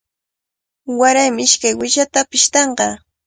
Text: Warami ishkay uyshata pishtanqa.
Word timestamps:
Warami 0.99 1.41
ishkay 1.47 1.73
uyshata 1.81 2.19
pishtanqa. 2.29 2.87